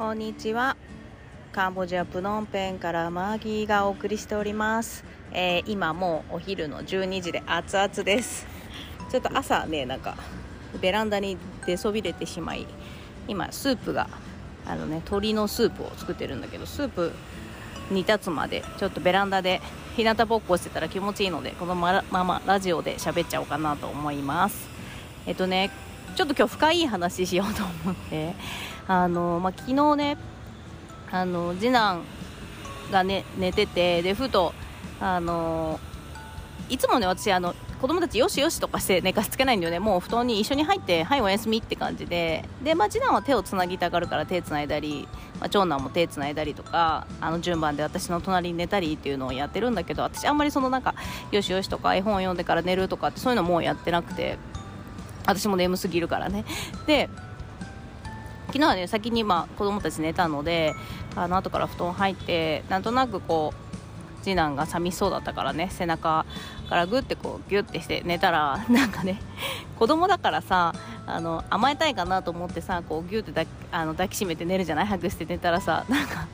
[0.00, 0.78] こんにちは。
[1.52, 8.46] カンボジアプノンペンからマーギーがお送りしております、えー今もうお昼の12時で熱々です。
[9.10, 10.16] ちょっと朝ねなんか
[10.80, 11.36] ベランダに
[11.66, 12.66] 出そびれてしまい
[13.28, 14.08] 今スープが
[14.64, 17.12] あのね鶏のスープを作ってるんだけどスープ
[17.90, 19.60] 煮立つまでちょっとベランダで
[19.96, 24.66] 日向ぼっこしてたら気持ちいいのでこのままラジオで喋っちゃおうかなと思います。
[25.26, 25.70] えっとね
[26.16, 28.34] ちょっと今日深い話しようと思って
[28.90, 30.16] あの、まあ、昨日ね
[31.12, 32.02] あの次男
[32.90, 34.52] が、ね、寝ててでふと
[35.00, 35.78] あの
[36.68, 39.78] いつもね私あの子供たちよしよしとかして寝かしつけないんだよね。
[39.78, 42.44] もう布団に一緒に入ってはいおやすみって感じで。
[42.62, 50.94] で、まあ、次男は手をつなぎたがるから手つないだり、まあ、長男も手つないだりとかあの順番で私の隣に寝たりっていうのをやってるんだけど私あんまりそのなんか
[51.30, 54.36] よしよしとか絵本を読んでから寝るとかってそういうのもうやってなくて
[55.26, 56.44] 私も眠すぎるからね。
[56.86, 57.08] で
[58.52, 60.74] 昨日はね先にまあ子供たち寝たので
[61.16, 66.26] あの後から布団入ってなんとなくこう次男が寂しそうだったからね背中
[66.68, 69.20] からグッてこうギュッてして寝たら なんかね
[69.78, 70.74] 子供だからさ
[71.06, 74.86] あの甘えたいかなと思ってさこうギュッて抱きあの抱きしめて寝るじゃない？
[74.86, 76.26] ハグして寝たらさなんか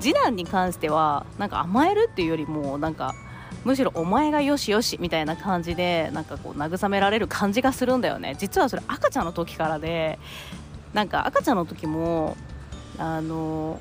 [0.00, 3.14] 次男に関してはなんか甘えるっていうよりもなんか
[3.64, 8.36] むしろお前がよしよしみたいな感じでなんかこう慰められる感じがするんだよね。
[8.38, 10.18] 実はそれ赤ちゃんの時からで
[10.94, 12.36] なんか赤ちゃんの時も
[12.98, 13.80] あの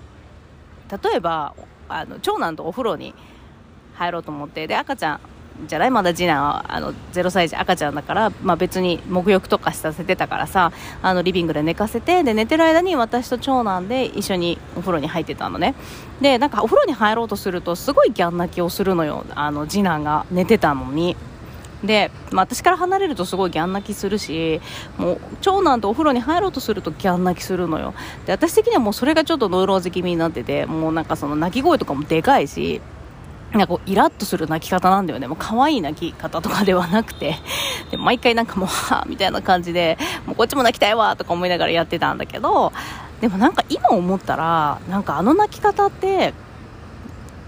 [1.04, 1.56] 例えば
[1.88, 3.14] あの長男とお風呂に
[3.94, 5.20] 入ろうと思ってで赤ちゃん
[5.68, 10.72] じゃないまだ次男はあの0歳児赤ちゃんだから、まあ、別に沐浴とかさせてたからさ
[11.04, 15.76] あのリビングで寝かせてで寝てる間に私と長男で一緒にお風呂に入ってたのね
[16.22, 21.16] でなんかお風呂に入ろうとするとすごいギャン泣きをするのよあの次男が寝てたのに。
[21.84, 24.62] で、まあ、私から離れるとすごいギャン泣きするし
[24.98, 27.94] もう長男とお風呂に入ろうとするとギャン泣きするのよ。
[28.26, 32.82] で私的にはもうそれがちょっとノイローゼ気味になっててもうなんかその泣き声とかもでかいし
[33.52, 35.28] なんかこうイラッとする泣き方なんだよね。
[35.28, 37.36] もう可愛い泣き方とかではなくて。
[37.92, 42.74] で毎回なんかもうはぁみたいな感じでもうこっちも泣きたいわとか思いながらやってたんだけど
[43.22, 46.34] でもなんか今思ったらなんかあの泣き方って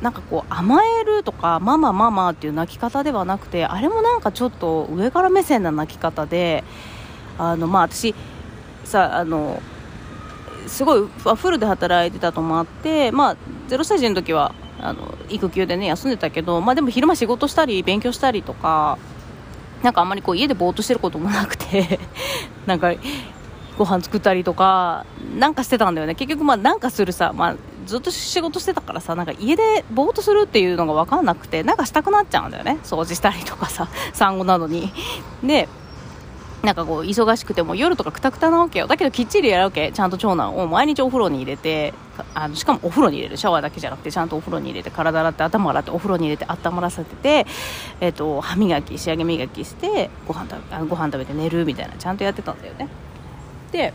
[0.01, 6.63] なんかこう甘えるとかママママっていう泣き方ではなくてあれもなんかちょっと上から目線な泣き方で
[7.37, 8.13] あのまあ私
[8.83, 9.61] さあの
[10.67, 13.37] すごいフルで働いてたともあってまあ
[13.69, 18.97] 0歳児の時はあの育休でね休んでたけどまあでも昼間仕事したり勉強したりとか
[19.83, 21.99] なんかあんまりこう家でぼーっとしてることもなくて
[22.65, 22.93] なんか
[23.77, 25.05] ご飯作ったりとか
[25.37, 26.15] なんかしてたんだよね。
[26.15, 27.55] 結局まあなんかするさ、まあ、
[27.85, 32.79] ずっと仕事してたからさなんか家でぼーっとするっていうのが分かんなくてなんかしたくなっちゃうんだよね。
[32.83, 34.91] 掃除したりとかさ 産後なのに。
[35.43, 35.67] で
[36.63, 38.87] なんかこう忙しくても夜とかくたくたなわけよ。
[38.87, 39.91] だけどきっちりやるわけ。
[39.91, 41.93] ちゃんと長男を毎日お風呂に入れて
[42.33, 43.37] あのしかもお風呂に入れる。
[43.37, 47.45] シャワーだけじゃなくてちゃんとお風呂に入れて体洗って頭洗ってお風呂に入れて温まらせてて、
[48.01, 52.87] えっと歯磨き仕上げ磨きしてご飯食べあのご飯食べて寝るみたいなちゃんとやってたんだよね。
[53.71, 53.93] で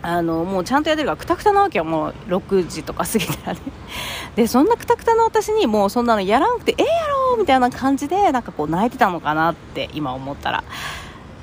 [0.00, 1.84] あのもうちゃんとやってるからくたくたなわけよ。
[1.84, 3.60] もう6時とか過ぎたらね。
[4.36, 6.92] でそんなくたくたの私にもうそんなのやらなくてええや
[7.32, 10.64] ろみたいな感じでなんかこう泣いてたのかなって今思ったら。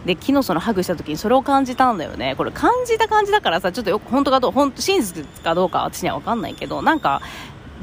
[0.05, 2.35] で昨日そのハグした時にそれを感じたんだよね。
[2.37, 7.21] これ感じた感じだからさちょっとよく本当かどう本当真実かどうか私には分かんないけどなんか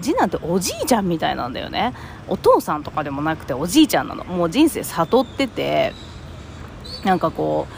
[0.00, 1.92] 次男っておじいちゃんみたいなんだよね。
[2.28, 4.24] お父さんとかでもなくておじいちゃんなの。
[4.24, 5.92] もう人生悟ってて
[7.04, 7.74] なんかこう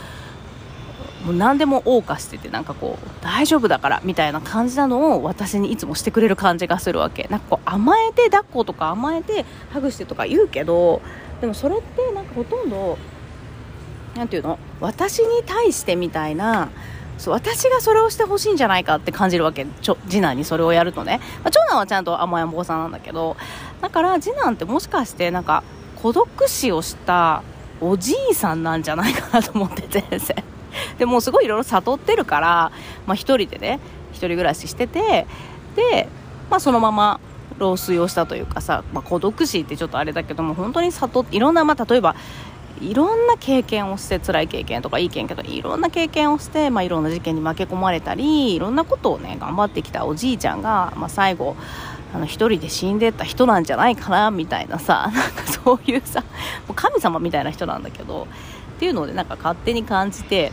[1.24, 7.26] もう何でも謳歌しててなんかこう大丈夫だからみたいな感じなのを私にいつもしてくれる感じがするわけ。
[7.30, 11.00] なんかこう甘えて抱っことか甘えてハグしてとか言うけど
[11.40, 12.98] でもそれってなんかほとんど
[14.14, 14.58] なんていうの？
[14.80, 16.68] 私に対してみたいな
[17.16, 19.64] そう私がそれをしてほしいんじゃないかって感じるわけ。
[19.64, 23.36] ちょ次男にそれをやるとね、まあ、長男はちゃんと甘やん坊さんなんだけど
[23.80, 25.62] だから次男ってもしかしてなんか
[26.02, 27.42] 孤独死をした
[27.80, 30.20] おじいさんなんじゃないかなと思って全然
[30.98, 32.72] でもうすごいいろいろ悟ってるから、
[33.06, 33.80] まあ、一人でね
[34.12, 35.26] 一人暮らししてて
[35.76, 36.08] で、
[36.50, 37.20] まあ、そのまま
[37.58, 42.16] 老衰をしたというかさ、まあ、孤独死ってちょっとあれだけども本当に悟っていろんな、まあ、例えば
[42.80, 51.56] いろんな経験をして辛い経験とかいい経験とかいろんな経験をして、まあ、いろんな事件に負け込まれたりいろんなことをね頑張ってきたおじいちゃんが、まあ、最後
[52.12, 56.26] あの一人で死んでった人なんじゃないかなみたいなさ なんかそういうさも
[56.70, 58.26] う神様みたいな人なんだけど
[58.76, 60.52] っていうのでなんか勝手に感じて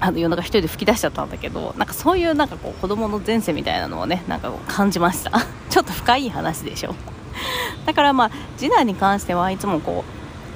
[0.00, 5.30] あの夜中一人で吹き出しちゃったんだけどなんかそういうなんかこう子供の前世みたいなのをねなんか感じました。
[5.70, 6.94] ちょっと深い話でしょ。
[7.86, 10.04] だからまあ次男に関してはいつもこ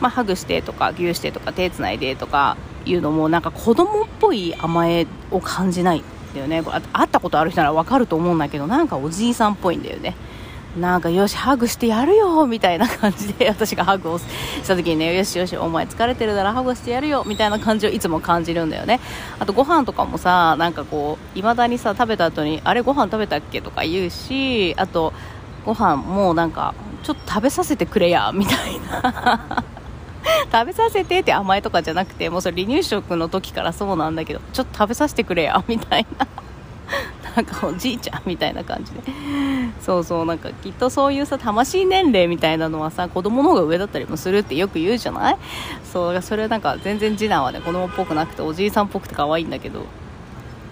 [0.00, 6.02] う、まあ、ハグしてとかギューしてとか手つないでとかいうのもなんか子供っぽい甘えを感じないん
[6.34, 6.62] だよね。
[6.92, 10.14] 会ったことある人なら分かると思うんだけどなんかおじいさんっぽいんだよね。
[10.76, 14.24] なんかよしハグしてやるよみたいな感じで私がハグをし
[14.66, 19.00] た時にねよしよしお前疲れてるならハグしてやるよみたいな感じをいつも感じるんだよね。
[19.38, 25.14] あとご飯とかもさなんかこういまだにさ食べた後にあれご飯食べたっけとか言うしあと
[25.64, 29.64] ご飯もなんかちょっと食べさせてくれやみたいな。
[30.52, 36.26] 食べさせてって甘えとかじゃなくてもうそれ離乳食の時からそうなんだけどちょっと食べさせてくれやみたいな。
[37.36, 39.02] なんかおじいちゃんみたいな感じで。
[39.80, 45.36] そうそうなんかきっとそういうさ魂年齢みたいなのはさ子供の方が上だったりもするってよく言うじゃない？
[45.84, 49.84] そうそれなんか全然次男はね子供っぽくなくておじいさんっぽくて可愛いんだけど。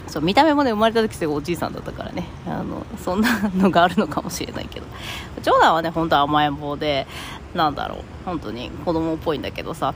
[0.07, 2.27] そう見た目もね生まれた時すごいおじいさんだったからね。
[2.47, 4.87] あのそんなのがあるのかもしれないけど。
[5.43, 7.07] 長男はね本当は甘えん坊で
[7.55, 7.99] なんだろう。
[8.25, 9.95] 本当に子供っぽいんだけどさ。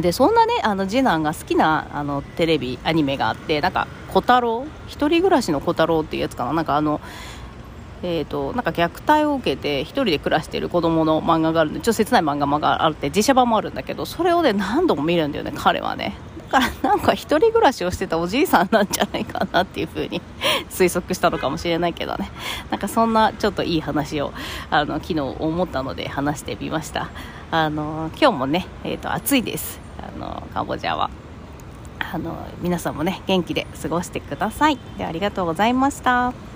[0.00, 4.66] でそんなねあの次男が好きなあのテレビアニメがあってなんか小太郎？
[4.86, 6.52] 一人暮らしの小太郎っていうやつかな？
[6.52, 7.00] なんかあの
[8.02, 16.16] えーと、なんか虐待を受けて1人で暮らしている子供の漫画があるんでちょっと切ない漫画があって実写版もあるんだけどそれをね何度も見るんだよね彼はね。
[16.50, 20.22] だからなんか1人暮らしをしてたおじいさんなんじゃないかなっていう風に
[20.70, 22.30] 推測したのかもしれないけどね。
[22.70, 24.32] なんかそんなちょっといい話を
[24.70, 27.10] あの昨日思ったので話してみました。
[27.50, 29.78] あの今日もね、えーと暑いです。
[29.98, 31.10] あのカンボジアは。
[32.12, 34.78] あの皆さんもね元気で過ごしてください。
[34.98, 36.49] でありがとうございました。